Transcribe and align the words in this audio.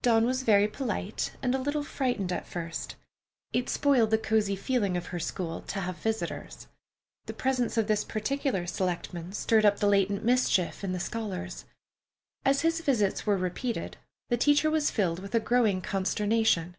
Dawn 0.00 0.26
was 0.26 0.44
very 0.44 0.68
polite 0.68 1.32
and 1.42 1.56
a 1.56 1.60
little 1.60 1.82
frightened 1.82 2.30
at 2.30 2.46
first. 2.46 2.94
It 3.52 3.68
spoiled 3.68 4.12
the 4.12 4.16
cosy 4.16 4.54
feeling 4.54 4.96
of 4.96 5.06
her 5.06 5.18
school 5.18 5.60
to 5.62 5.80
have 5.80 5.96
visitors. 5.96 6.68
The 7.26 7.32
presence 7.32 7.76
of 7.76 7.88
this 7.88 8.04
particular 8.04 8.64
selectman 8.64 9.32
stirred 9.32 9.64
up 9.66 9.80
the 9.80 9.88
latent 9.88 10.24
mischief 10.24 10.84
in 10.84 10.92
the 10.92 11.00
scholars. 11.00 11.64
As 12.44 12.60
his 12.60 12.80
visits 12.80 13.26
were 13.26 13.36
repeated, 13.36 13.96
the 14.28 14.36
teacher 14.36 14.70
was 14.70 14.92
filled 14.92 15.18
with 15.18 15.34
a 15.34 15.40
growing 15.40 15.80
consternation. 15.82 16.76